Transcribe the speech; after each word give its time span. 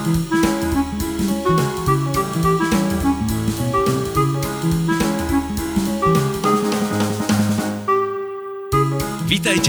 Vítajte 0.00 0.16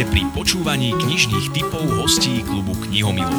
pri 0.07 0.23
počúvaní 0.31 0.95
knižných 0.95 1.51
typov 1.51 1.83
hostí 1.99 2.47
klubu 2.47 2.79
Knihomilov. 2.79 3.35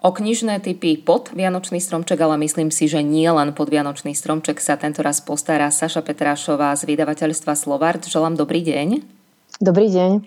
O 0.00 0.16
knižné 0.16 0.64
typy 0.64 0.96
pod 0.96 1.36
Vianočný 1.36 1.84
stromček, 1.84 2.16
ale 2.24 2.40
myslím 2.40 2.72
si, 2.72 2.88
že 2.88 3.04
nie 3.04 3.28
len 3.28 3.52
pod 3.52 3.68
Vianočný 3.68 4.16
stromček 4.16 4.64
sa 4.64 4.80
tento 4.80 5.04
raz 5.04 5.20
postará 5.20 5.68
Saša 5.68 6.00
Petrášová 6.00 6.72
z 6.72 6.88
vydavateľstva 6.88 7.52
Slovart. 7.52 8.08
Želám 8.08 8.40
dobrý 8.40 8.64
deň. 8.64 9.04
Dobrý 9.60 9.92
deň. 9.92 10.24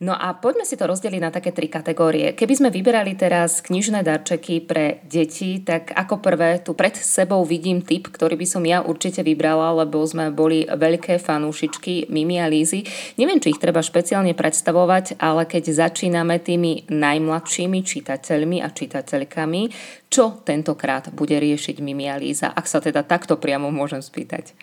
No 0.00 0.16
a 0.16 0.32
poďme 0.32 0.64
si 0.64 0.80
to 0.80 0.88
rozdeliť 0.88 1.20
na 1.20 1.28
také 1.28 1.52
tri 1.52 1.68
kategórie. 1.68 2.32
Keby 2.32 2.54
sme 2.56 2.68
vyberali 2.72 3.20
teraz 3.20 3.60
knižné 3.60 4.00
darčeky 4.00 4.64
pre 4.64 5.04
deti, 5.04 5.60
tak 5.60 5.92
ako 5.92 6.24
prvé 6.24 6.64
tu 6.64 6.72
pred 6.72 6.96
sebou 6.96 7.44
vidím 7.44 7.84
typ, 7.84 8.08
ktorý 8.08 8.40
by 8.40 8.46
som 8.48 8.64
ja 8.64 8.80
určite 8.80 9.20
vybrala, 9.20 9.76
lebo 9.84 10.00
sme 10.08 10.32
boli 10.32 10.64
veľké 10.64 11.20
fanúšičky 11.20 12.08
Mimi 12.08 12.40
a 12.40 12.48
Lízy. 12.48 12.80
Neviem, 13.20 13.44
či 13.44 13.52
ich 13.52 13.60
treba 13.60 13.84
špeciálne 13.84 14.32
predstavovať, 14.32 15.20
ale 15.20 15.44
keď 15.44 15.68
začíname 15.68 16.40
tými 16.40 16.88
najmladšími 16.88 17.84
čitateľmi 17.84 18.64
a 18.64 18.72
čitateľkami, 18.72 19.62
čo 20.08 20.40
tentokrát 20.48 21.12
bude 21.12 21.36
riešiť 21.36 21.76
Mimi 21.84 22.08
a 22.08 22.16
Líza, 22.16 22.48
ak 22.48 22.64
sa 22.64 22.80
teda 22.80 23.04
takto 23.04 23.36
priamo 23.36 23.68
môžem 23.68 24.00
spýtať? 24.00 24.56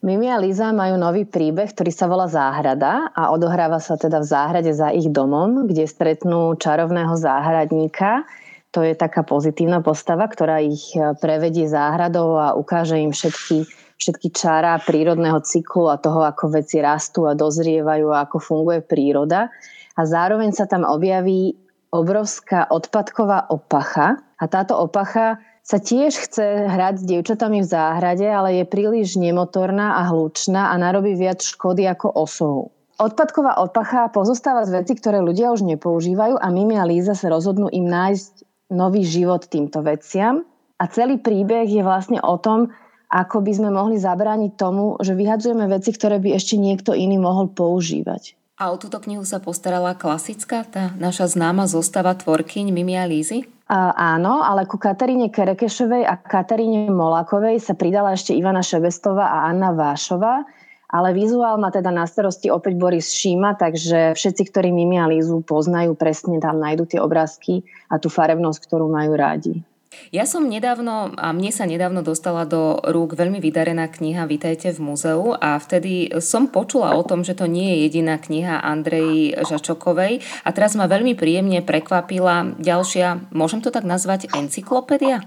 Mimi 0.00 0.32
a 0.32 0.40
Liza 0.40 0.72
majú 0.72 0.96
nový 0.96 1.28
príbeh, 1.28 1.76
ktorý 1.76 1.92
sa 1.92 2.08
volá 2.08 2.24
Záhrada 2.24 3.12
a 3.12 3.28
odohráva 3.36 3.76
sa 3.84 4.00
teda 4.00 4.24
v 4.24 4.30
záhrade 4.32 4.72
za 4.72 4.88
ich 4.96 5.12
domom, 5.12 5.68
kde 5.68 5.84
stretnú 5.84 6.56
čarovného 6.56 7.12
záhradníka. 7.20 8.24
To 8.72 8.80
je 8.80 8.96
taká 8.96 9.28
pozitívna 9.28 9.84
postava, 9.84 10.24
ktorá 10.24 10.56
ich 10.64 10.96
e, 10.96 11.12
prevedie 11.20 11.68
záhradou 11.68 12.40
a 12.40 12.56
ukáže 12.56 12.96
im 12.96 13.12
všetky, 13.12 13.68
všetky 14.00 14.32
čara 14.32 14.80
prírodného 14.80 15.44
cyklu 15.44 15.92
a 15.92 16.00
toho, 16.00 16.24
ako 16.24 16.48
veci 16.48 16.80
rastú 16.80 17.28
a 17.28 17.36
dozrievajú 17.36 18.08
a 18.08 18.24
ako 18.24 18.40
funguje 18.40 18.80
príroda. 18.80 19.52
A 19.98 20.08
zároveň 20.08 20.56
sa 20.56 20.64
tam 20.64 20.88
objaví 20.88 21.60
obrovská 21.90 22.70
odpadková 22.70 23.50
opacha 23.50 24.22
a 24.38 24.44
táto 24.46 24.78
opacha 24.78 25.42
sa 25.60 25.78
tiež 25.78 26.16
chce 26.16 26.66
hrať 26.66 26.94
s 27.02 27.06
dievčatami 27.06 27.62
v 27.62 27.70
záhrade, 27.70 28.26
ale 28.26 28.62
je 28.62 28.64
príliš 28.66 29.20
nemotorná 29.20 30.00
a 30.00 30.10
hlučná 30.10 30.72
a 30.72 30.74
narobí 30.80 31.14
viac 31.14 31.44
škody 31.44 31.86
ako 31.86 32.08
osohu. 32.10 32.64
Odpadková 33.00 33.56
opacha 33.60 34.12
pozostáva 34.12 34.68
z 34.68 34.82
vecí, 34.82 34.92
ktoré 34.98 35.24
ľudia 35.24 35.52
už 35.54 35.64
nepoužívajú 35.64 36.36
a 36.36 36.46
Mimi 36.52 36.76
a 36.76 36.84
Líza 36.84 37.16
sa 37.16 37.32
rozhodnú 37.32 37.72
im 37.72 37.88
nájsť 37.88 38.44
nový 38.76 39.02
život 39.04 39.48
týmto 39.48 39.80
veciam. 39.80 40.44
A 40.80 40.84
celý 40.88 41.20
príbeh 41.20 41.68
je 41.68 41.84
vlastne 41.84 42.20
o 42.20 42.36
tom, 42.40 42.72
ako 43.10 43.44
by 43.44 43.52
sme 43.52 43.70
mohli 43.74 44.00
zabrániť 44.00 44.52
tomu, 44.56 44.96
že 45.02 45.18
vyhadzujeme 45.18 45.66
veci, 45.68 45.92
ktoré 45.92 46.22
by 46.22 46.36
ešte 46.36 46.56
niekto 46.56 46.96
iný 46.96 47.20
mohol 47.20 47.52
používať. 47.52 48.39
A 48.60 48.68
o 48.68 48.76
túto 48.76 49.00
knihu 49.00 49.24
sa 49.24 49.40
postarala 49.40 49.96
klasická, 49.96 50.68
tá 50.68 50.92
naša 51.00 51.32
známa 51.32 51.64
zostava 51.64 52.12
tvorkyň 52.12 52.68
Mimi 52.68 52.92
a 52.92 53.08
Lízy? 53.08 53.48
Uh, 53.64 53.88
áno, 53.96 54.44
ale 54.44 54.68
ku 54.68 54.76
Kataríne 54.76 55.32
Kerekešovej 55.32 56.04
a 56.04 56.20
Kataríne 56.20 56.92
Molakovej 56.92 57.56
sa 57.56 57.72
pridala 57.72 58.12
ešte 58.12 58.36
Ivana 58.36 58.60
Šebestová 58.60 59.32
a 59.32 59.48
Anna 59.48 59.72
Vášová, 59.72 60.44
ale 60.92 61.16
vizuál 61.16 61.56
má 61.56 61.72
teda 61.72 61.88
na 61.88 62.04
starosti 62.04 62.52
opäť 62.52 62.76
Boris 62.76 63.16
Šíma, 63.16 63.56
takže 63.56 64.12
všetci, 64.12 64.52
ktorí 64.52 64.68
Mimi 64.76 65.00
a 65.00 65.08
Lízu 65.08 65.40
poznajú, 65.40 65.96
presne 65.96 66.36
tam 66.36 66.60
nájdú 66.60 66.84
tie 66.84 67.00
obrázky 67.00 67.64
a 67.88 67.96
tú 67.96 68.12
farebnosť, 68.12 68.60
ktorú 68.60 68.92
majú 68.92 69.16
rádi. 69.16 69.64
Ja 70.10 70.26
som 70.26 70.50
nedávno, 70.50 71.14
a 71.14 71.30
mne 71.30 71.54
sa 71.54 71.70
nedávno 71.70 72.02
dostala 72.02 72.42
do 72.42 72.82
rúk 72.82 73.14
veľmi 73.14 73.38
vydarená 73.38 73.86
kniha 73.86 74.26
Vítajte 74.26 74.74
v 74.74 74.82
múzeu 74.82 75.38
a 75.38 75.54
vtedy 75.54 76.10
som 76.18 76.50
počula 76.50 76.98
o 76.98 77.06
tom, 77.06 77.22
že 77.22 77.38
to 77.38 77.46
nie 77.46 77.74
je 77.74 77.76
jediná 77.86 78.18
kniha 78.18 78.58
Andrej 78.58 79.38
Žačokovej 79.46 80.22
a 80.42 80.48
teraz 80.50 80.74
ma 80.74 80.90
veľmi 80.90 81.14
príjemne 81.14 81.62
prekvapila 81.62 82.58
ďalšia, 82.58 83.30
môžem 83.30 83.62
to 83.62 83.70
tak 83.70 83.86
nazvať, 83.86 84.30
encyklopédia? 84.34 85.22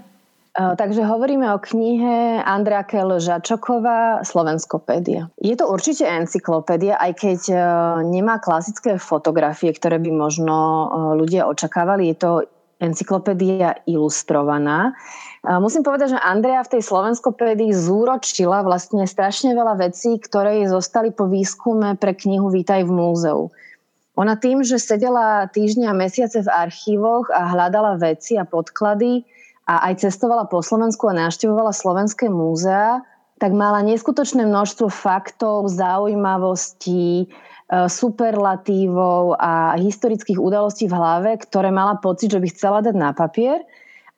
Takže 0.53 1.01
hovoríme 1.01 1.49
o 1.49 1.57
knihe 1.57 2.43
Andrea 2.45 2.85
Kel 2.85 3.17
Žačoková 3.17 4.21
Slovenskopédia. 4.21 5.31
Je 5.41 5.57
to 5.57 5.65
určite 5.65 6.05
encyklopédia, 6.05 6.93
aj 6.93 7.11
keď 7.17 7.39
e, 7.49 7.57
nemá 8.05 8.37
klasické 8.37 9.01
fotografie, 9.01 9.73
ktoré 9.73 9.97
by 9.97 10.13
možno 10.13 10.53
e, 10.53 10.85
ľudia 11.17 11.49
očakávali. 11.49 12.13
Je 12.13 12.17
to 12.21 12.31
encyklopédia 12.81 13.81
ilustrovaná. 13.85 14.95
Musím 15.43 15.83
povedať, 15.83 16.15
že 16.15 16.23
Andrea 16.23 16.63
v 16.63 16.79
tej 16.79 16.83
slovenskopédii 16.87 17.75
zúročila 17.75 18.63
vlastne 18.63 19.03
strašne 19.03 19.51
veľa 19.51 19.75
vecí, 19.91 20.15
ktoré 20.17 20.63
jej 20.63 20.71
zostali 20.71 21.11
po 21.11 21.27
výskume 21.27 21.99
pre 21.99 22.15
knihu 22.15 22.47
Vítaj 22.47 22.87
v 22.87 22.91
múzeu. 22.95 23.41
Ona 24.13 24.37
tým, 24.37 24.61
že 24.61 24.77
sedela 24.77 25.49
týždňa 25.49 25.89
a 25.89 25.97
mesiace 25.97 26.45
v 26.45 26.53
archívoch 26.53 27.33
a 27.33 27.49
hľadala 27.49 27.97
veci 27.97 28.37
a 28.37 28.45
podklady 28.45 29.25
a 29.65 29.89
aj 29.89 30.05
cestovala 30.05 30.45
po 30.45 30.61
Slovensku 30.61 31.09
a 31.09 31.17
navštevovala 31.17 31.73
slovenské 31.73 32.29
múzea, 32.29 33.01
tak 33.41 33.51
mala 33.57 33.81
neskutočné 33.81 34.45
množstvo 34.45 34.87
faktov, 34.87 35.67
zaujímavostí, 35.67 37.27
superlatívov 37.71 39.39
a 39.39 39.79
historických 39.79 40.37
udalostí 40.37 40.85
v 40.85 40.97
hlave, 40.97 41.31
ktoré 41.41 41.73
mala 41.73 41.97
pocit, 41.97 42.29
že 42.29 42.41
by 42.43 42.47
chcela 42.51 42.79
dať 42.83 42.95
na 42.95 43.15
papier 43.15 43.63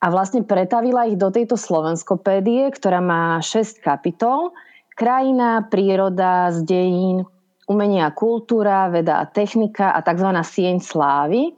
a 0.03 0.11
vlastne 0.11 0.43
pretavila 0.43 1.07
ich 1.07 1.17
do 1.17 1.31
tejto 1.31 1.55
slovenskopédie, 1.55 2.67
ktorá 2.73 2.99
má 2.99 3.39
6 3.39 3.79
kapitol. 3.79 4.51
Krajina, 4.95 5.67
príroda, 5.67 6.51
z 6.51 6.63
dejín, 6.67 7.17
umenie 7.65 8.05
a 8.05 8.13
kultúra, 8.13 8.91
veda 8.91 9.23
a 9.23 9.25
technika 9.25 9.91
a 9.91 9.99
tzv. 10.05 10.29
sieň 10.29 10.77
slávy, 10.83 11.57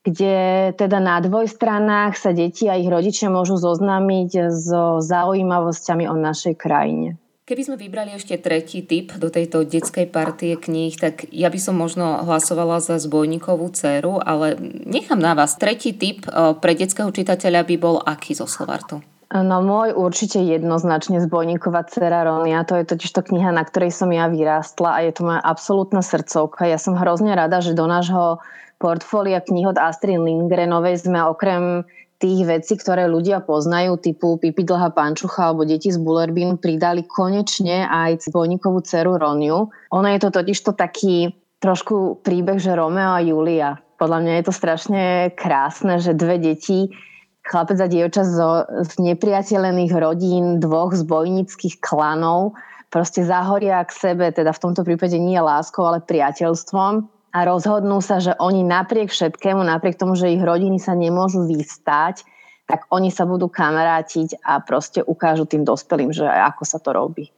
kde 0.00 0.70
teda 0.76 0.96
na 0.96 1.20
dvojstranách 1.20 2.16
sa 2.16 2.32
deti 2.32 2.70
a 2.70 2.78
ich 2.78 2.88
rodičia 2.88 3.28
môžu 3.28 3.60
zoznámiť 3.60 4.48
so 4.48 5.02
zaujímavosťami 5.04 6.08
o 6.08 6.16
našej 6.16 6.54
krajine. 6.56 7.20
Keby 7.50 7.66
sme 7.66 7.82
vybrali 7.82 8.14
ešte 8.14 8.38
tretí 8.38 8.86
typ 8.86 9.10
do 9.18 9.26
tejto 9.26 9.66
detskej 9.66 10.06
partie 10.06 10.54
kníh, 10.54 10.94
tak 10.94 11.26
ja 11.34 11.50
by 11.50 11.58
som 11.58 11.74
možno 11.74 12.22
hlasovala 12.22 12.78
za 12.78 12.94
zbojníkovú 13.02 13.74
dceru, 13.74 14.22
ale 14.22 14.54
nechám 14.86 15.18
na 15.18 15.34
vás. 15.34 15.58
Tretí 15.58 15.90
typ 15.90 16.30
eh, 16.30 16.54
pre 16.54 16.78
detského 16.78 17.10
čitateľa 17.10 17.66
by 17.66 17.74
bol 17.74 17.98
aký 18.06 18.38
zo 18.38 18.46
Slovartu? 18.46 19.02
No 19.34 19.66
môj 19.66 19.98
určite 19.98 20.38
jednoznačne 20.38 21.18
zbojníková 21.26 21.90
dcera 21.90 22.22
Ronia, 22.22 22.62
to 22.62 22.78
je 22.78 22.86
totiž 22.86 23.18
to 23.18 23.22
kniha, 23.26 23.50
na 23.50 23.66
ktorej 23.66 23.90
som 23.90 24.14
ja 24.14 24.30
vyrástla 24.30 25.02
a 25.02 25.02
je 25.02 25.10
to 25.10 25.26
moja 25.26 25.42
absolútna 25.42 26.06
srdcovka. 26.06 26.70
Ja 26.70 26.78
som 26.78 26.94
hrozne 26.94 27.34
rada, 27.34 27.58
že 27.58 27.74
do 27.74 27.90
nášho 27.90 28.38
portfólia 28.78 29.42
kníh 29.42 29.66
od 29.66 29.74
Astrid 29.74 30.22
Lindgrenovej 30.22 31.02
sme 31.02 31.26
okrem 31.26 31.82
tých 32.20 32.44
vecí, 32.44 32.76
ktoré 32.76 33.08
ľudia 33.08 33.40
poznajú, 33.40 33.96
typu 33.96 34.36
Pipi 34.36 34.62
dlhá 34.62 34.92
pančucha 34.92 35.50
alebo 35.50 35.64
deti 35.64 35.88
z 35.88 35.96
Bullerbin, 35.96 36.60
pridali 36.60 37.08
konečne 37.08 37.88
aj 37.88 38.28
bojníkovú 38.28 38.84
dceru 38.84 39.16
Roniu. 39.16 39.72
Ono 39.72 40.08
je 40.12 40.20
to 40.20 40.28
totiž 40.28 40.58
to 40.60 40.72
taký 40.76 41.32
trošku 41.64 42.20
príbeh, 42.20 42.60
že 42.60 42.76
Romeo 42.76 43.16
a 43.16 43.24
Julia. 43.24 43.80
Podľa 43.96 44.18
mňa 44.20 44.32
je 44.36 44.44
to 44.44 44.52
strašne 44.52 45.02
krásne, 45.32 45.96
že 46.00 46.16
dve 46.16 46.36
deti, 46.36 46.92
chlapec 47.44 47.80
a 47.80 47.88
dievča 47.88 48.22
zo, 48.24 48.68
z 48.84 48.92
nepriateľených 49.00 49.92
rodín 49.96 50.60
dvoch 50.60 50.92
zbojnických 50.92 51.80
klanov 51.80 52.52
proste 52.92 53.24
zahoria 53.24 53.80
k 53.86 53.92
sebe, 53.96 54.28
teda 54.28 54.52
v 54.52 54.62
tomto 54.62 54.84
prípade 54.84 55.16
nie 55.16 55.38
láskou, 55.40 55.88
ale 55.88 56.04
priateľstvom 56.04 57.19
a 57.30 57.46
rozhodnú 57.46 58.02
sa, 58.02 58.18
že 58.18 58.34
oni 58.42 58.66
napriek 58.66 59.14
všetkému, 59.14 59.62
napriek 59.62 59.94
tomu, 59.94 60.18
že 60.18 60.34
ich 60.34 60.42
rodiny 60.42 60.82
sa 60.82 60.98
nemôžu 60.98 61.46
vystať, 61.46 62.26
tak 62.66 62.90
oni 62.90 63.10
sa 63.10 63.26
budú 63.26 63.46
kamarátiť 63.50 64.42
a 64.42 64.62
proste 64.62 65.02
ukážu 65.02 65.46
tým 65.46 65.62
dospelým, 65.62 66.10
že 66.10 66.26
ako 66.26 66.62
sa 66.66 66.78
to 66.82 66.90
robí. 66.90 67.30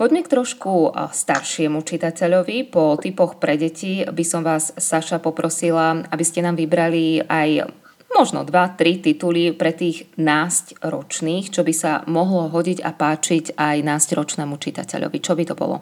Poďme 0.00 0.24
k 0.24 0.32
trošku 0.32 0.96
staršiemu 1.12 1.84
čitateľovi. 1.84 2.72
Po 2.72 2.96
typoch 2.96 3.36
pre 3.36 3.60
deti 3.60 4.00
by 4.00 4.24
som 4.24 4.40
vás, 4.40 4.72
Saša, 4.72 5.20
poprosila, 5.20 6.00
aby 6.08 6.24
ste 6.24 6.40
nám 6.40 6.56
vybrali 6.56 7.20
aj 7.20 7.68
možno 8.10 8.42
dva, 8.44 8.74
tri 8.74 8.98
tituly 8.98 9.54
pre 9.54 9.72
tých 9.72 10.10
násť 10.18 10.82
ročných, 10.82 11.48
čo 11.48 11.62
by 11.62 11.72
sa 11.74 11.92
mohlo 12.10 12.50
hodiť 12.50 12.82
a 12.82 12.90
páčiť 12.90 13.56
aj 13.56 13.76
násť 13.80 14.08
ročnému 14.18 14.58
čitateľovi. 14.58 15.18
Čo 15.22 15.32
by 15.38 15.44
to 15.46 15.54
bolo? 15.54 15.76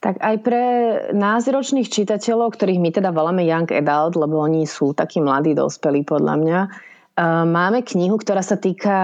Tak 0.00 0.16
aj 0.16 0.36
pre 0.40 0.64
názročných 1.12 1.92
čitateľov, 1.92 2.56
ktorých 2.56 2.80
my 2.80 2.90
teda 2.90 3.12
voláme 3.12 3.44
Young 3.44 3.68
Adult, 3.68 4.16
lebo 4.16 4.40
oni 4.40 4.64
sú 4.64 4.96
takí 4.96 5.20
mladí 5.20 5.52
dospelí 5.52 6.08
podľa 6.08 6.34
mňa, 6.40 6.58
máme 7.44 7.84
knihu, 7.84 8.16
ktorá 8.16 8.40
sa 8.40 8.56
týka 8.56 8.96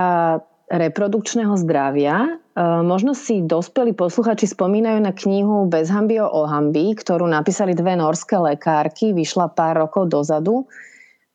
reprodukčného 0.73 1.53
zdravia 1.61 2.41
možno 2.65 3.13
si 3.13 3.45
dospelí 3.45 3.93
posluchači 3.93 4.49
spomínajú 4.49 4.99
na 5.05 5.13
knihu 5.13 5.69
Bez 5.69 5.93
hamby 5.93 6.17
o 6.25 6.49
hamby, 6.49 6.97
ktorú 6.97 7.29
napísali 7.29 7.77
dve 7.77 8.01
norské 8.01 8.41
lekárky, 8.41 9.13
vyšla 9.13 9.53
pár 9.53 9.85
rokov 9.85 10.09
dozadu. 10.09 10.65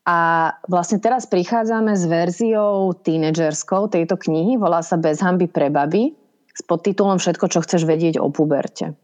A 0.02 0.50
vlastne 0.66 0.98
teraz 0.98 1.30
prichádzame 1.30 1.94
s 1.94 2.10
verziou 2.10 2.90
tínedžerskou 2.90 3.86
tejto 3.86 4.18
knihy, 4.18 4.58
volá 4.58 4.82
sa 4.82 4.98
Bez 4.98 5.22
hamby 5.22 5.46
pre 5.46 5.70
baby, 5.70 6.10
s 6.50 6.60
podtitulom 6.66 7.22
Všetko, 7.22 7.46
čo 7.46 7.62
chceš 7.62 7.86
vedieť 7.86 8.18
o 8.18 8.26
puberte. 8.34 8.98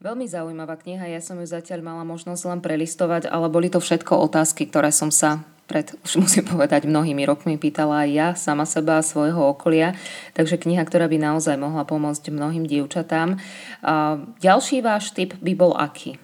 Veľmi 0.00 0.24
zaujímavá 0.26 0.80
kniha, 0.80 1.12
ja 1.12 1.20
som 1.20 1.36
ju 1.38 1.46
zatiaľ 1.46 1.84
mala 1.84 2.02
možnosť 2.08 2.42
len 2.50 2.60
prelistovať, 2.64 3.28
ale 3.28 3.52
boli 3.52 3.68
to 3.68 3.78
všetko 3.84 4.16
otázky, 4.26 4.64
ktoré 4.66 4.90
som 4.90 5.12
sa 5.12 5.44
pred, 5.70 5.94
už 6.02 6.18
musím 6.18 6.50
povedať, 6.50 6.88
mnohými 6.88 7.22
rokmi 7.22 7.54
pýtala 7.54 8.02
aj 8.02 8.10
ja 8.10 8.28
sama 8.34 8.66
seba 8.66 8.98
a 8.98 9.06
svojho 9.06 9.54
okolia. 9.54 9.94
Takže 10.34 10.58
kniha, 10.58 10.82
ktorá 10.82 11.06
by 11.06 11.20
naozaj 11.20 11.54
mohla 11.54 11.86
pomôcť 11.86 12.26
mnohým 12.32 12.66
dievčatám. 12.66 13.38
Ďalší 14.42 14.82
váš 14.82 15.14
tip 15.14 15.38
by 15.38 15.52
bol 15.54 15.78
aký? 15.78 16.18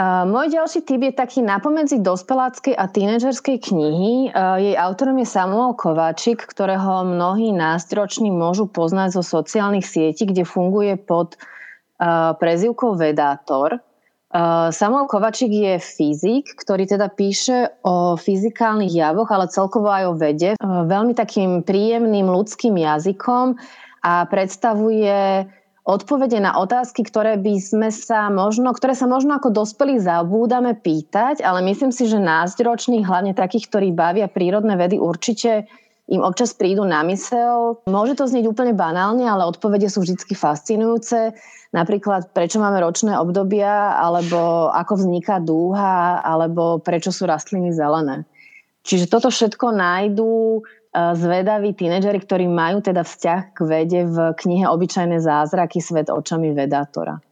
Môj 0.00 0.48
ďalší 0.48 0.80
typ 0.88 0.96
je 1.04 1.12
taký 1.12 1.44
napomedzi 1.44 2.00
dospeláckej 2.00 2.72
a 2.72 2.88
tínedžerskej 2.88 3.60
knihy. 3.60 4.32
Jej 4.32 4.76
autorom 4.80 5.20
je 5.20 5.28
Samuel 5.28 5.76
Kováčik, 5.76 6.40
ktorého 6.40 7.04
mnohí 7.04 7.52
nástroční 7.52 8.32
môžu 8.32 8.64
poznať 8.64 9.20
zo 9.20 9.22
sociálnych 9.22 9.84
sietí, 9.84 10.24
kde 10.24 10.48
funguje 10.48 10.96
pod 10.96 11.36
prezivkou 12.40 12.96
Vedátor. 12.96 13.76
Samuel 14.72 15.04
Kovačík 15.04 15.52
je 15.52 15.74
fyzik, 15.76 16.56
ktorý 16.56 16.88
teda 16.88 17.12
píše 17.12 17.76
o 17.84 18.16
fyzikálnych 18.16 18.96
javoch, 18.96 19.28
ale 19.28 19.52
celkovo 19.52 19.92
aj 19.92 20.04
o 20.08 20.14
vede. 20.16 20.56
Veľmi 20.64 21.12
takým 21.12 21.60
príjemným 21.60 22.24
ľudským 22.24 22.72
jazykom 22.72 23.60
a 24.00 24.24
predstavuje 24.32 25.44
odpovede 25.90 26.38
na 26.38 26.54
otázky, 26.54 27.02
ktoré 27.02 27.34
by 27.34 27.54
sme 27.58 27.88
sa 27.90 28.30
možno, 28.30 28.70
ktoré 28.70 28.94
sa 28.94 29.10
možno 29.10 29.34
ako 29.34 29.50
dospelí 29.50 29.98
zabúdame 29.98 30.78
pýtať, 30.78 31.42
ale 31.42 31.66
myslím 31.66 31.90
si, 31.90 32.06
že 32.06 32.22
nás 32.22 32.54
ročných, 32.54 33.02
hlavne 33.02 33.34
takých, 33.34 33.66
ktorí 33.66 33.90
bavia 33.90 34.30
prírodné 34.30 34.78
vedy, 34.78 35.02
určite 35.02 35.66
im 36.10 36.22
občas 36.22 36.54
prídu 36.54 36.86
na 36.86 37.02
mysel. 37.06 37.82
Môže 37.90 38.18
to 38.18 38.30
znieť 38.30 38.50
úplne 38.50 38.74
banálne, 38.74 39.26
ale 39.26 39.46
odpovede 39.46 39.90
sú 39.90 40.06
vždy 40.06 40.34
fascinujúce 40.34 41.34
napríklad 41.70 42.34
prečo 42.34 42.58
máme 42.58 42.82
ročné 42.82 43.14
obdobia, 43.18 43.94
alebo 43.98 44.70
ako 44.74 45.06
vzniká 45.06 45.38
dúha, 45.38 46.22
alebo 46.22 46.82
prečo 46.82 47.14
sú 47.14 47.26
rastliny 47.26 47.70
zelené. 47.70 48.26
Čiže 48.82 49.10
toto 49.12 49.28
všetko 49.30 49.76
nájdú 49.76 50.64
zvedaví 50.94 51.74
tínedžeri, 51.74 52.18
ktorí 52.22 52.50
majú 52.50 52.82
teda 52.82 53.06
vzťah 53.06 53.40
k 53.54 53.58
vede 53.62 54.00
v 54.10 54.34
knihe 54.34 54.66
Obyčajné 54.66 55.22
zázraky 55.22 55.78
svet 55.78 56.10
očami 56.10 56.50
vedátora. 56.50 57.22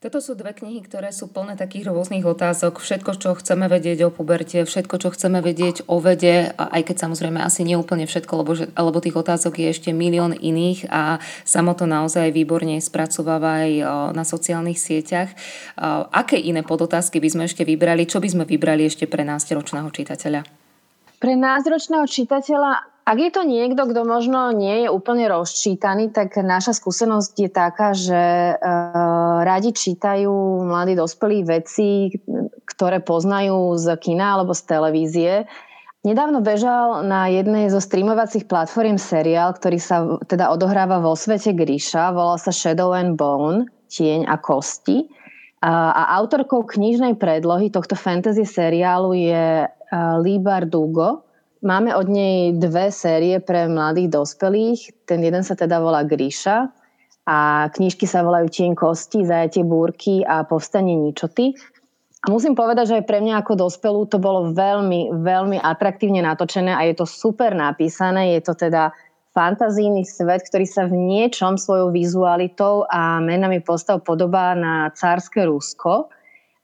Toto 0.00 0.16
sú 0.16 0.32
dve 0.32 0.56
knihy, 0.56 0.80
ktoré 0.80 1.12
sú 1.12 1.28
plné 1.28 1.60
takých 1.60 1.92
rôznych 1.92 2.24
otázok. 2.24 2.80
Všetko, 2.80 3.20
čo 3.20 3.36
chceme 3.36 3.68
vedieť 3.68 4.08
o 4.08 4.14
puberte, 4.14 4.64
všetko, 4.64 4.96
čo 4.96 5.12
chceme 5.12 5.44
vedieť 5.44 5.84
o 5.92 6.00
vede, 6.00 6.56
aj 6.56 6.88
keď 6.88 6.96
samozrejme 7.04 7.36
asi 7.36 7.68
neúplne 7.68 8.08
všetko, 8.08 8.32
lebo, 8.40 8.56
lebo 8.64 8.98
tých 9.04 9.12
otázok 9.12 9.60
je 9.60 9.68
ešte 9.68 9.92
milión 9.92 10.32
iných 10.32 10.88
a 10.88 11.20
samo 11.44 11.76
to 11.76 11.84
naozaj 11.84 12.32
výborne 12.32 12.80
spracováva 12.80 13.68
aj 13.68 13.70
na 14.16 14.24
sociálnych 14.24 14.80
sieťach. 14.80 15.36
Aké 16.16 16.40
iné 16.40 16.64
podotázky 16.64 17.20
by 17.20 17.28
sme 17.36 17.42
ešte 17.44 17.68
vybrali? 17.68 18.08
Čo 18.08 18.24
by 18.24 18.28
sme 18.32 18.44
vybrali 18.48 18.88
ešte 18.88 19.04
pre 19.04 19.20
nás 19.20 19.44
ročného 19.44 19.92
čitateľa? 19.92 20.48
Pre 21.20 21.34
nás 21.36 21.60
ročného 21.68 22.08
čitateľa 22.08 22.99
ak 23.10 23.18
je 23.18 23.30
to 23.34 23.42
niekto, 23.42 23.90
kto 23.90 24.06
možno 24.06 24.54
nie 24.54 24.86
je 24.86 24.88
úplne 24.88 25.26
rozčítaný, 25.26 26.14
tak 26.14 26.38
naša 26.38 26.78
skúsenosť 26.78 27.34
je 27.42 27.50
taká, 27.50 27.90
že 27.90 28.54
uh, 28.54 29.42
radi 29.42 29.74
čítajú 29.74 30.62
mladí 30.62 30.94
dospelí 30.94 31.42
veci, 31.42 32.14
ktoré 32.70 33.02
poznajú 33.02 33.74
z 33.82 33.98
kina 33.98 34.38
alebo 34.38 34.54
z 34.54 34.62
televízie. 34.62 35.32
Nedávno 36.06 36.38
bežal 36.38 37.02
na 37.02 37.26
jednej 37.26 37.66
zo 37.66 37.82
streamovacích 37.82 38.46
platform 38.46 38.94
seriál, 38.94 39.58
ktorý 39.58 39.78
sa 39.82 40.06
teda 40.30 40.54
odohráva 40.54 41.02
vo 41.02 41.18
svete 41.18 41.50
Gríša, 41.50 42.14
volal 42.14 42.38
sa 42.38 42.54
Shadow 42.54 42.94
and 42.94 43.18
Bone, 43.18 43.66
Tieň 43.90 44.30
a 44.30 44.38
kosti. 44.38 45.10
A, 45.60 46.14
autorkou 46.22 46.62
knižnej 46.62 47.18
predlohy 47.18 47.74
tohto 47.74 47.98
fantasy 47.98 48.46
seriálu 48.46 49.18
je 49.18 49.66
uh, 49.66 50.22
Lee 50.22 50.38
Bardugo, 50.40 51.26
Máme 51.60 51.92
od 51.92 52.08
nej 52.08 52.56
dve 52.56 52.88
série 52.88 53.36
pre 53.36 53.68
mladých 53.68 54.16
dospelých. 54.16 55.04
Ten 55.04 55.20
jeden 55.20 55.44
sa 55.44 55.52
teda 55.52 55.76
volá 55.76 56.08
Gríša 56.08 56.72
a 57.28 57.68
knižky 57.76 58.08
sa 58.08 58.24
volajú 58.24 58.48
Tieň 58.48 58.72
kosti, 58.72 59.28
Zajatie 59.28 59.60
búrky 59.60 60.24
a 60.24 60.40
Povstanie 60.48 60.96
ničoty. 60.96 61.52
A 62.24 62.32
musím 62.32 62.56
povedať, 62.56 62.84
že 62.88 62.96
aj 63.00 63.04
pre 63.04 63.20
mňa 63.20 63.44
ako 63.44 63.68
dospelú 63.68 64.08
to 64.08 64.16
bolo 64.16 64.56
veľmi, 64.56 65.12
veľmi 65.20 65.60
atraktívne 65.60 66.24
natočené 66.24 66.72
a 66.72 66.80
je 66.88 66.96
to 66.96 67.04
super 67.04 67.52
napísané. 67.52 68.36
Je 68.36 68.40
to 68.40 68.56
teda 68.56 68.96
fantazijný 69.36 70.08
svet, 70.08 70.40
ktorý 70.48 70.64
sa 70.64 70.88
v 70.88 70.96
niečom 70.96 71.60
svojou 71.60 71.92
vizualitou 71.92 72.88
a 72.88 73.20
menami 73.20 73.60
postav 73.60 74.00
podobá 74.00 74.56
na 74.56 74.88
cárske 74.96 75.44
Rusko, 75.44 76.08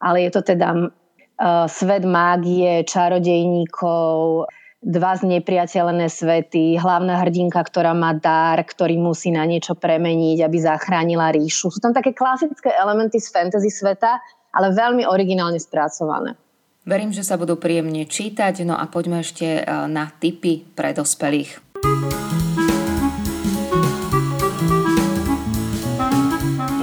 ale 0.01 0.25
je 0.25 0.31
to 0.33 0.41
teda 0.41 0.89
uh, 0.89 1.69
svet 1.69 2.05
mágie, 2.09 2.81
čarodejníkov, 2.89 4.49
dva 4.87 5.19
znepriateľené 5.19 6.07
svety, 6.07 6.79
hlavná 6.79 7.19
hrdinka, 7.27 7.59
ktorá 7.59 7.91
má 7.91 8.15
dar, 8.15 8.63
ktorý 8.63 8.95
musí 9.03 9.35
na 9.35 9.43
niečo 9.43 9.75
premeniť, 9.75 10.47
aby 10.47 10.57
zachránila 10.63 11.35
ríšu. 11.35 11.75
Sú 11.75 11.83
tam 11.83 11.91
také 11.91 12.15
klasické 12.15 12.71
elementy 12.71 13.19
z 13.19 13.35
fantasy 13.35 13.75
sveta, 13.75 14.23
ale 14.55 14.71
veľmi 14.71 15.03
originálne 15.03 15.59
spracované. 15.59 16.39
Verím, 16.87 17.11
že 17.11 17.27
sa 17.27 17.35
budú 17.35 17.59
príjemne 17.59 18.07
čítať, 18.07 18.63
no 18.63 18.79
a 18.79 18.87
poďme 18.87 19.27
ešte 19.27 19.59
e, 19.59 19.63
na 19.91 20.07
tipy 20.07 20.63
pre 20.63 20.95
dospelých. 20.95 21.59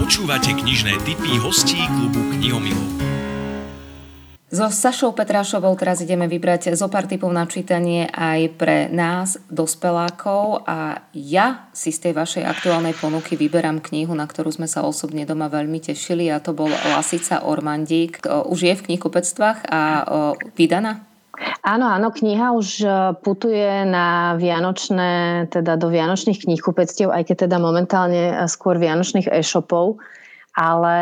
Počúvate 0.03 0.51
knižné 0.59 0.99
tipy 1.07 1.39
hostí 1.39 1.79
klubu 1.87 2.19
Knihomilov. 2.35 3.02
So 4.53 4.69
Sašou 4.69 5.17
Petrášovou 5.17 5.73
teraz 5.73 6.05
ideme 6.05 6.29
vybrať 6.29 6.77
zo 6.77 6.85
pár 6.85 7.09
typov 7.09 7.33
na 7.33 7.49
čítanie 7.49 8.05
aj 8.05 8.53
pre 8.53 8.85
nás, 8.85 9.41
dospelákov 9.49 10.61
a 10.69 11.01
ja 11.09 11.65
si 11.73 11.89
z 11.89 12.05
tej 12.05 12.13
vašej 12.13 12.45
aktuálnej 12.45 12.93
ponuky 12.93 13.33
vyberám 13.33 13.81
knihu, 13.81 14.13
na 14.13 14.29
ktorú 14.29 14.53
sme 14.53 14.69
sa 14.69 14.85
osobne 14.85 15.25
doma 15.25 15.49
veľmi 15.49 15.81
tešili 15.81 16.29
a 16.29 16.37
to 16.37 16.53
bol 16.53 16.69
Lasica 16.69 17.41
Ormandík. 17.41 18.29
Už 18.29 18.69
je 18.69 18.77
v 18.77 18.85
knihkupectvách 18.93 19.73
a 19.73 19.81
vydaná? 20.53 21.01
Áno, 21.65 21.89
áno, 21.89 22.13
kniha 22.13 22.53
už 22.53 22.85
e, 22.85 22.87
putuje 23.25 23.89
na 23.89 24.37
vianočné, 24.37 25.49
teda 25.49 25.81
do 25.81 25.89
vianočných 25.89 26.45
knihkupectiev, 26.45 27.09
aj 27.09 27.25
keď 27.25 27.49
teda 27.49 27.57
momentálne 27.57 28.37
e, 28.37 28.45
skôr 28.45 28.77
vianočných 28.77 29.33
e-shopov, 29.33 29.97
ale 30.53 30.95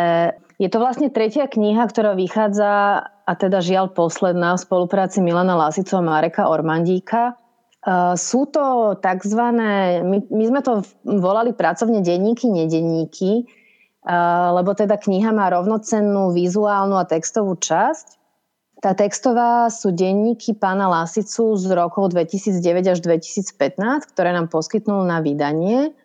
je 0.55 0.70
to 0.70 0.77
vlastne 0.77 1.12
tretia 1.12 1.51
kniha, 1.51 1.84
ktorá 1.89 2.15
vychádza 2.15 3.03
a 3.31 3.39
teda 3.39 3.63
žiaľ 3.63 3.95
posledná 3.95 4.59
v 4.59 4.63
spolupráci 4.67 5.23
Milana 5.23 5.55
Lasicu 5.55 5.95
a 5.95 6.03
Mareka 6.03 6.51
Ormandíka. 6.51 7.39
Uh, 7.81 8.13
sú 8.19 8.43
to 8.51 8.93
tzv. 9.00 9.41
My, 9.55 10.19
my 10.27 10.43
sme 10.51 10.59
to 10.59 10.83
volali 11.07 11.55
pracovne 11.55 12.03
denníky, 12.03 12.51
nedenníky, 12.51 13.47
uh, 14.03 14.51
lebo 14.59 14.75
teda 14.75 15.00
kniha 15.00 15.31
má 15.31 15.47
rovnocennú 15.47 16.35
vizuálnu 16.35 17.00
a 17.00 17.07
textovú 17.07 17.55
časť. 17.55 18.19
Tá 18.83 18.91
textová 18.97 19.71
sú 19.71 19.95
denníky 19.95 20.51
pána 20.57 20.91
Lasicu 20.91 21.55
z 21.55 21.71
rokov 21.71 22.11
2009 22.11 22.91
až 22.91 23.00
2015, 23.00 24.11
ktoré 24.11 24.35
nám 24.35 24.51
poskytnul 24.51 25.07
na 25.07 25.23
vydanie. 25.23 25.95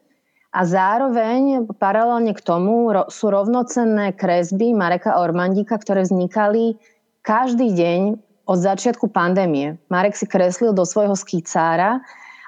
A 0.54 0.64
zároveň 0.64 1.68
paralelne 1.76 2.33
k 2.33 2.40
tomu 2.40 2.88
sú 3.11 3.28
rovnocenné 3.28 4.14
kresby 4.14 4.73
Mareka 4.73 5.18
Ormandíka, 5.21 5.76
ktoré 5.76 6.06
vznikali 6.06 6.80
každý 7.26 7.75
deň 7.75 8.00
od 8.47 8.59
začiatku 8.62 9.11
pandémie. 9.11 9.75
Marek 9.90 10.14
si 10.14 10.30
kreslil 10.30 10.71
do 10.71 10.87
svojho 10.87 11.18
skicára 11.18 11.99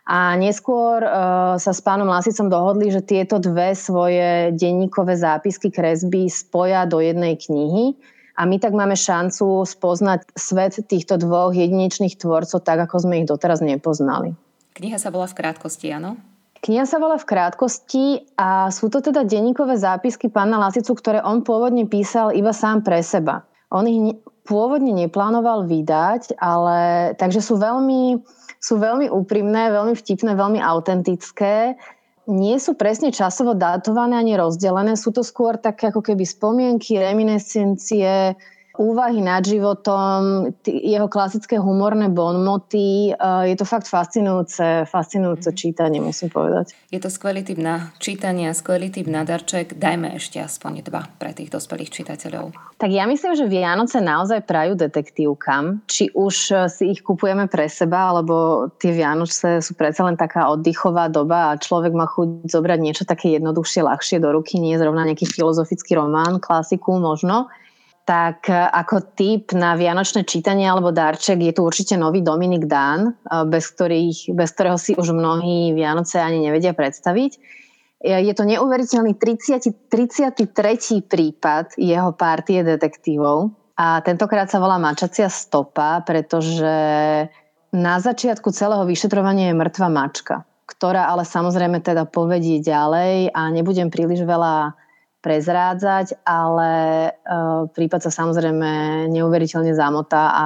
a 0.07 0.39
neskôr 0.39 1.03
uh, 1.03 1.59
sa 1.59 1.75
s 1.75 1.83
pánom 1.83 2.07
Lasicom 2.07 2.47
dohodli, 2.47 2.95
že 2.95 3.03
tieto 3.03 3.43
dve 3.43 3.75
svoje 3.75 4.55
denníkové 4.55 5.19
zápisky 5.19 5.75
kresby 5.75 6.31
spoja 6.31 6.87
do 6.87 7.03
jednej 7.03 7.35
knihy 7.35 7.99
a 8.39 8.47
my 8.47 8.63
tak 8.63 8.71
máme 8.71 8.95
šancu 8.95 9.67
spoznať 9.67 10.31
svet 10.39 10.79
týchto 10.87 11.19
dvoch 11.19 11.51
jedinečných 11.51 12.15
tvorcov 12.15 12.63
tak, 12.63 12.79
ako 12.87 13.03
sme 13.03 13.21
ich 13.21 13.27
doteraz 13.27 13.59
nepoznali. 13.59 14.39
Kniha 14.79 15.03
sa 15.03 15.11
volá 15.11 15.27
v 15.27 15.43
krátkosti, 15.43 15.91
áno? 15.91 16.15
Kniha 16.63 16.87
sa 16.87 17.03
volá 17.03 17.19
v 17.19 17.27
krátkosti 17.27 18.31
a 18.39 18.71
sú 18.71 18.87
to 18.95 19.03
teda 19.03 19.27
denníkové 19.27 19.75
zápisky 19.75 20.31
pána 20.31 20.63
Lasicu, 20.63 20.95
ktoré 20.95 21.19
on 21.19 21.43
pôvodne 21.43 21.91
písal 21.91 22.31
iba 22.31 22.55
sám 22.55 22.87
pre 22.87 23.03
seba. 23.03 23.43
On 23.75 23.85
ich 23.85 24.15
pôvodne 24.49 24.97
neplánoval 24.97 25.69
vydať, 25.69 26.41
ale 26.41 27.13
takže 27.21 27.45
sú 27.45 27.61
veľmi, 27.61 28.17
sú 28.57 28.81
veľmi 28.81 29.13
úprimné, 29.13 29.69
veľmi 29.69 29.93
vtipné, 29.93 30.33
veľmi 30.33 30.59
autentické. 30.65 31.77
nie 32.29 32.57
sú 32.61 32.77
presne 32.77 33.13
časovo 33.13 33.53
datované 33.53 34.17
ani 34.17 34.37
rozdelené, 34.37 34.97
sú 34.97 35.13
to 35.13 35.21
skôr 35.21 35.61
také 35.61 35.93
ako 35.93 36.01
keby 36.01 36.25
spomienky, 36.25 36.97
reminiscencie, 36.97 38.37
úvahy 38.79 39.19
nad 39.19 39.43
životom, 39.43 40.55
jeho 40.65 41.11
klasické 41.11 41.59
humorné 41.59 42.09
bonmoty. 42.09 43.13
Je 43.19 43.57
to 43.59 43.67
fakt 43.67 43.91
fascinujúce, 43.91 44.87
fascinujúce 44.87 45.51
mhm. 45.51 45.57
čítanie, 45.59 45.99
musím 45.99 46.31
povedať. 46.31 46.79
Je 46.89 47.03
to 47.03 47.11
skvelý 47.11 47.43
typ 47.43 47.59
na 47.59 47.91
čítanie, 47.99 48.49
skvelý 48.55 48.89
typ 48.89 49.11
na 49.11 49.27
darček. 49.27 49.77
Dajme 49.77 50.15
ešte 50.15 50.39
aspoň 50.39 50.87
dva 50.87 51.05
pre 51.19 51.35
tých 51.35 51.51
dospelých 51.51 51.91
čitateľov. 51.91 52.55
Tak 52.79 52.91
ja 52.95 53.11
myslím, 53.11 53.35
že 53.35 53.51
Vianoce 53.51 53.99
naozaj 53.99 54.47
prajú 54.47 54.79
detektívkam. 54.79 55.83
Či 55.91 56.15
už 56.15 56.35
e, 56.55 56.55
si 56.71 56.95
ich 56.95 57.03
kupujeme 57.03 57.51
pre 57.51 57.67
seba, 57.67 58.15
alebo 58.15 58.71
tie 58.79 58.95
Vianoce 58.95 59.59
sú 59.59 59.75
predsa 59.75 60.07
len 60.07 60.15
taká 60.15 60.47
oddychová 60.47 61.11
doba 61.11 61.51
a 61.53 61.59
človek 61.59 61.91
má 61.91 62.07
chuť 62.07 62.47
zobrať 62.47 62.79
niečo 62.79 63.03
také 63.03 63.35
jednoduchšie, 63.35 63.83
ľahšie 63.83 64.23
do 64.23 64.31
ruky, 64.31 64.63
nie 64.63 64.79
zrovna 64.79 65.03
nejaký 65.03 65.27
filozofický 65.27 65.99
román, 65.99 66.39
klasiku 66.39 67.03
možno 67.03 67.51
tak 68.09 68.49
e, 68.49 68.57
ako 68.57 69.13
typ 69.13 69.53
na 69.53 69.77
vianočné 69.77 70.25
čítanie 70.25 70.65
alebo 70.65 70.89
darček 70.89 71.37
je 71.45 71.53
tu 71.53 71.61
určite 71.61 72.01
nový 72.01 72.25
Dominik 72.25 72.65
Dán, 72.65 73.13
e, 73.13 73.45
bez, 73.45 73.69
ktorých, 73.77 74.33
bez 74.33 74.49
ktorého 74.57 74.81
si 74.81 74.97
už 74.97 75.13
mnohí 75.13 75.77
Vianoce 75.77 76.17
ani 76.17 76.41
nevedia 76.41 76.73
predstaviť. 76.73 77.37
E, 77.37 78.09
je 78.25 78.33
to 78.33 78.49
neuveriteľný 78.49 79.13
30, 79.21 79.93
33. 79.93 81.05
prípad 81.05 81.77
jeho 81.77 82.17
partie 82.17 82.65
detektívov 82.65 83.53
a 83.77 84.01
tentokrát 84.01 84.49
sa 84.49 84.57
volá 84.57 84.81
Mačacia 84.81 85.29
stopa, 85.29 86.01
pretože 86.01 86.73
na 87.69 87.95
začiatku 88.01 88.49
celého 88.57 88.89
vyšetrovania 88.89 89.53
je 89.53 89.61
mŕtva 89.61 89.93
mačka, 89.93 90.49
ktorá 90.65 91.13
ale 91.13 91.29
samozrejme 91.29 91.85
teda 91.85 92.09
povedí 92.09 92.65
ďalej 92.65 93.37
a 93.37 93.53
nebudem 93.53 93.93
príliš 93.93 94.25
veľa 94.25 94.88
prezrádzať, 95.19 96.23
ale 96.23 96.73
uh, 97.11 97.67
prípad 97.75 98.07
sa 98.07 98.13
samozrejme 98.15 99.05
neuveriteľne 99.11 99.75
zamotá 99.75 100.31
a 100.31 100.45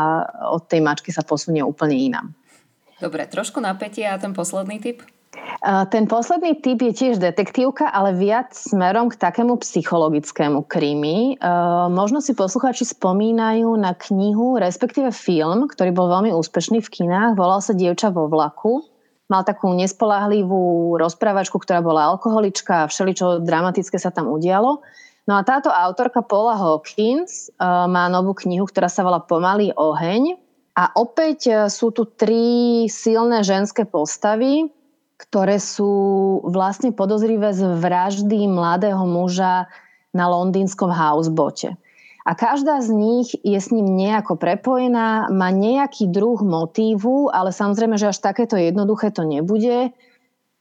od 0.49 0.65
tej 0.65 0.81
mačky 0.81 1.13
sa 1.13 1.21
posunie 1.21 1.61
úplne 1.61 1.97
inám. 1.97 2.27
Dobre, 2.97 3.29
trošku 3.29 3.61
napätie 3.61 4.07
a 4.09 4.17
ten 4.17 4.33
posledný 4.33 4.81
typ? 4.81 5.05
Uh, 5.65 5.89
ten 5.89 6.05
posledný 6.09 6.61
typ 6.61 6.81
je 6.81 6.93
tiež 6.93 7.15
detektívka, 7.21 7.89
ale 7.89 8.13
viac 8.17 8.53
smerom 8.53 9.09
k 9.09 9.17
takému 9.21 9.61
psychologickému 9.61 10.65
krimi. 10.69 11.37
Uh, 11.41 11.89
možno 11.89 12.21
si 12.21 12.37
posluchači 12.37 12.85
spomínajú 12.85 13.73
na 13.81 13.97
knihu, 13.97 14.61
respektíve 14.61 15.09
film, 15.13 15.69
ktorý 15.69 15.91
bol 15.93 16.09
veľmi 16.09 16.33
úspešný 16.37 16.85
v 16.85 16.89
kinách. 16.89 17.37
Volal 17.37 17.65
sa 17.65 17.73
Dievča 17.73 18.13
vo 18.13 18.29
vlaku 18.29 18.92
mal 19.33 19.49
takú 19.49 19.73
nespolahlivú 19.73 21.01
rozprávačku, 21.01 21.57
ktorá 21.57 21.81
bola 21.81 22.13
alkoholička 22.13 22.85
a 22.85 22.91
všeličo 22.93 23.41
dramatické 23.41 23.97
sa 23.97 24.13
tam 24.13 24.29
udialo. 24.29 24.85
No 25.25 25.33
a 25.41 25.47
táto 25.47 25.73
autorka 25.73 26.21
Paula 26.21 26.61
Hawkins 26.61 27.49
uh, 27.57 27.89
má 27.89 28.13
novú 28.13 28.37
knihu, 28.45 28.69
ktorá 28.69 28.93
sa 28.93 29.01
volá 29.01 29.25
Pomalý 29.25 29.73
oheň. 29.73 30.37
A 30.77 30.93
opäť 31.01 31.41
uh, 31.49 31.57
sú 31.73 31.97
tu 31.97 32.05
tri 32.05 32.85
silné 32.93 33.41
ženské 33.41 33.89
postavy, 33.89 34.69
ktoré 35.17 35.57
sú 35.57 35.89
vlastne 36.45 36.93
podozrivé 36.93 37.57
z 37.57 37.65
vraždy 37.65 38.45
mladého 38.51 39.01
muža 39.09 39.71
na 40.13 40.29
londýnskom 40.29 40.93
housebote 40.93 41.73
a 42.23 42.39
každá 42.39 42.79
z 42.79 42.95
nich 42.95 43.29
je 43.43 43.59
s 43.59 43.75
ním 43.75 43.99
nejako 43.99 44.39
prepojená, 44.39 45.27
má 45.35 45.51
nejaký 45.51 46.07
druh 46.07 46.39
motívu, 46.39 47.35
ale 47.35 47.51
samozrejme, 47.51 47.99
že 47.99 48.15
až 48.15 48.23
takéto 48.23 48.55
jednoduché 48.55 49.11
to 49.11 49.27
nebude. 49.27 49.91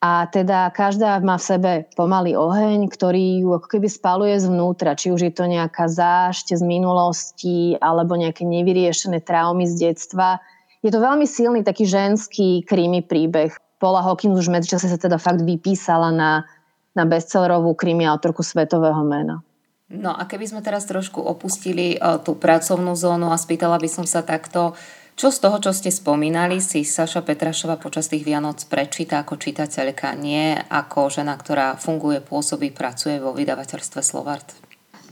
A 0.02 0.26
teda 0.34 0.74
každá 0.74 1.22
má 1.22 1.38
v 1.38 1.46
sebe 1.46 1.72
pomalý 1.94 2.34
oheň, 2.34 2.90
ktorý 2.90 3.46
ju 3.46 3.54
ako 3.54 3.78
keby 3.78 3.86
spaluje 3.86 4.34
zvnútra. 4.42 4.98
Či 4.98 5.14
už 5.14 5.30
je 5.30 5.34
to 5.38 5.46
nejaká 5.46 5.86
zášť 5.86 6.58
z 6.58 6.64
minulosti 6.66 7.78
alebo 7.78 8.18
nejaké 8.18 8.42
nevyriešené 8.42 9.22
traumy 9.22 9.70
z 9.70 9.94
detstva. 9.94 10.42
Je 10.82 10.90
to 10.90 10.98
veľmi 10.98 11.30
silný 11.30 11.62
taký 11.62 11.86
ženský 11.86 12.66
krimi 12.66 13.06
príbeh. 13.06 13.54
Paula 13.78 14.02
Hawkins 14.02 14.42
už 14.42 14.50
medzičase 14.50 14.90
sa 14.90 14.98
teda 14.98 15.22
fakt 15.22 15.46
vypísala 15.46 16.10
na, 16.10 16.50
na 16.98 17.06
bestsellerovú 17.06 17.78
krimi 17.78 18.02
autorku 18.10 18.42
svetového 18.42 19.06
mena. 19.06 19.46
No 19.92 20.16
a 20.16 20.24
keby 20.24 20.48
sme 20.48 20.62
teraz 20.64 20.88
trošku 20.88 21.20
opustili 21.20 22.00
uh, 22.00 22.16
tú 22.24 22.40
pracovnú 22.40 22.96
zónu 22.96 23.30
a 23.30 23.38
spýtala 23.38 23.76
by 23.76 23.90
som 23.92 24.06
sa 24.08 24.24
takto, 24.24 24.72
čo 25.20 25.30
z 25.30 25.38
toho, 25.44 25.60
čo 25.60 25.76
ste 25.76 25.92
spomínali, 25.92 26.64
si 26.64 26.88
Saša 26.88 27.22
Petrašova 27.22 27.76
počas 27.76 28.08
tých 28.08 28.24
Vianoc 28.24 28.64
prečíta 28.72 29.22
ako 29.22 29.36
čitateľka, 29.36 30.16
nie 30.16 30.56
ako 30.56 31.12
žena, 31.12 31.36
ktorá 31.36 31.76
funguje, 31.76 32.24
pôsobí, 32.24 32.72
pracuje 32.72 33.20
vo 33.20 33.36
vydavateľstve 33.36 34.02
Slovart? 34.02 34.56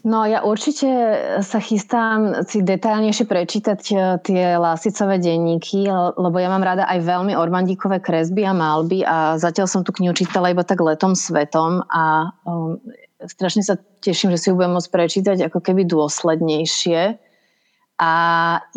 No 0.07 0.23
ja 0.23 0.47
určite 0.47 0.87
sa 1.43 1.59
chystám 1.59 2.47
si 2.47 2.63
detailnejšie 2.63 3.27
prečítať 3.27 3.81
e, 3.91 3.95
tie 4.23 4.55
Lásicové 4.55 5.19
denníky, 5.19 5.91
lebo 6.15 6.39
ja 6.39 6.47
mám 6.47 6.63
rada 6.63 6.87
aj 6.87 7.03
veľmi 7.03 7.35
ormandíkové 7.35 7.99
kresby 7.99 8.47
a 8.47 8.55
malby 8.55 9.03
a 9.03 9.35
zatiaľ 9.35 9.67
som 9.67 9.83
tu 9.83 9.91
knihu 9.91 10.15
čítala 10.15 10.55
iba 10.55 10.63
tak 10.63 10.79
letom 10.79 11.19
svetom 11.19 11.83
a 11.91 12.31
um, 12.47 12.79
strašne 13.27 13.63
sa 13.65 13.75
teším, 13.99 14.31
že 14.31 14.39
si 14.39 14.47
ju 14.51 14.55
budem 14.55 14.79
môcť 14.79 14.91
prečítať 14.91 15.37
ako 15.51 15.59
keby 15.59 15.83
dôslednejšie. 15.83 17.19
A 17.99 18.13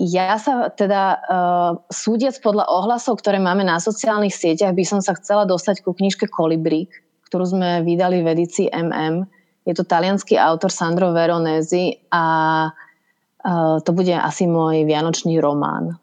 ja 0.03 0.35
sa 0.35 0.67
teda 0.75 1.03
uh, 1.15 1.71
súdiac 1.95 2.35
podľa 2.43 2.67
ohlasov, 2.67 3.23
ktoré 3.23 3.39
máme 3.39 3.63
na 3.63 3.79
sociálnych 3.79 4.35
sieťach, 4.35 4.75
by 4.75 4.83
som 4.83 4.99
sa 4.99 5.15
chcela 5.15 5.47
dostať 5.47 5.87
ku 5.87 5.95
knižke 5.95 6.27
Kolibrík, 6.27 6.91
ktorú 7.31 7.55
sme 7.55 7.87
vydali 7.87 8.27
v 8.27 8.35
edícii 8.35 8.67
MM. 8.75 9.31
Je 9.63 9.79
to 9.79 9.87
talianský 9.87 10.35
autor 10.43 10.75
Sandro 10.75 11.15
Veronesi 11.15 12.03
a 12.11 12.25
uh, 12.67 13.79
to 13.79 13.91
bude 13.95 14.11
asi 14.11 14.51
môj 14.51 14.83
vianočný 14.83 15.39
román. 15.39 16.02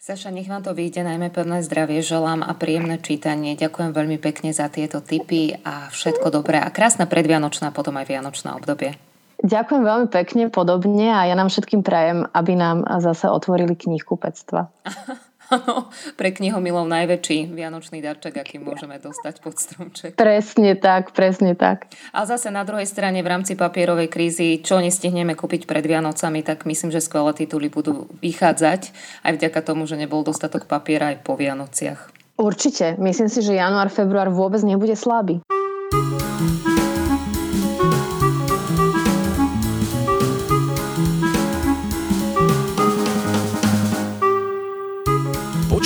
Saša, 0.00 0.32
nech 0.32 0.48
vám 0.48 0.64
to 0.64 0.72
vyjde, 0.72 1.04
najmä 1.04 1.28
pevné 1.28 1.60
zdravie 1.60 2.00
želám 2.00 2.40
a 2.40 2.56
príjemné 2.56 2.96
čítanie. 3.04 3.52
Ďakujem 3.52 3.92
veľmi 3.92 4.16
pekne 4.16 4.48
za 4.48 4.72
tieto 4.72 5.04
tipy 5.04 5.60
a 5.60 5.92
všetko 5.92 6.32
dobré 6.32 6.56
a 6.56 6.72
krásna 6.72 7.04
predvianočná, 7.04 7.68
potom 7.68 8.00
aj 8.00 8.08
vianočná 8.08 8.56
obdobie. 8.56 8.96
Ďakujem 9.44 9.84
veľmi 9.84 10.08
pekne, 10.08 10.48
podobne 10.48 11.12
a 11.12 11.28
ja 11.28 11.36
nám 11.36 11.52
všetkým 11.52 11.84
prajem, 11.84 12.24
aby 12.32 12.56
nám 12.56 12.88
zase 13.04 13.28
otvorili 13.28 13.76
knihkupectva. 13.76 14.72
Áno, 15.50 15.90
pre 16.14 16.30
knihomilov 16.30 16.86
najväčší 16.86 17.50
vianočný 17.50 17.98
darček, 17.98 18.38
aký 18.38 18.62
môžeme 18.62 19.02
dostať 19.02 19.42
pod 19.42 19.58
stromček. 19.58 20.14
Presne 20.14 20.78
tak, 20.78 21.10
presne 21.10 21.58
tak. 21.58 21.90
A 22.14 22.22
zase 22.22 22.54
na 22.54 22.62
druhej 22.62 22.86
strane 22.86 23.18
v 23.18 23.30
rámci 23.34 23.58
papierovej 23.58 24.06
krízy, 24.06 24.62
čo 24.62 24.78
nestihneme 24.78 25.34
kúpiť 25.34 25.66
pred 25.66 25.82
Vianocami, 25.82 26.46
tak 26.46 26.70
myslím, 26.70 26.94
že 26.94 27.02
skvelé 27.02 27.34
tituly 27.34 27.66
budú 27.66 28.06
vychádzať 28.22 28.94
aj 29.26 29.32
vďaka 29.42 29.60
tomu, 29.66 29.90
že 29.90 29.98
nebol 29.98 30.22
dostatok 30.22 30.70
papiera 30.70 31.10
aj 31.10 31.26
po 31.26 31.34
Vianociach. 31.34 32.14
Určite. 32.40 32.96
Myslím 32.96 33.28
si, 33.28 33.44
že 33.44 33.58
január, 33.58 33.92
február 33.92 34.32
vôbec 34.32 34.64
nebude 34.64 34.96
slabý. 34.96 35.44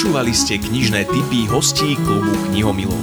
Počúvali 0.04 0.36
ste 0.36 0.60
knižné 0.60 1.08
typy 1.08 1.48
hostí 1.48 1.96
klubu 1.96 2.28
knihomilov. 2.52 3.00